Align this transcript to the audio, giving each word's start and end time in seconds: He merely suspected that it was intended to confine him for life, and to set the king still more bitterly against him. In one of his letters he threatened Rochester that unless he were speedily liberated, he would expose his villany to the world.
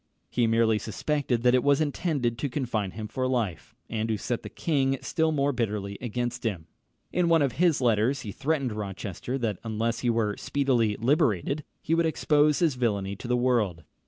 He 0.31 0.47
merely 0.47 0.79
suspected 0.79 1.43
that 1.43 1.53
it 1.53 1.63
was 1.63 1.79
intended 1.79 2.39
to 2.39 2.49
confine 2.49 2.89
him 2.89 3.07
for 3.07 3.27
life, 3.27 3.75
and 3.87 4.09
to 4.09 4.17
set 4.17 4.41
the 4.41 4.49
king 4.49 4.97
still 5.01 5.31
more 5.31 5.51
bitterly 5.51 5.99
against 6.01 6.43
him. 6.43 6.65
In 7.13 7.29
one 7.29 7.43
of 7.43 7.51
his 7.51 7.81
letters 7.81 8.21
he 8.21 8.31
threatened 8.31 8.71
Rochester 8.73 9.37
that 9.37 9.59
unless 9.63 9.99
he 9.99 10.09
were 10.09 10.35
speedily 10.37 10.97
liberated, 10.97 11.63
he 11.83 11.93
would 11.93 12.07
expose 12.07 12.57
his 12.57 12.73
villany 12.73 13.15
to 13.17 13.27
the 13.27 13.37
world. 13.37 13.83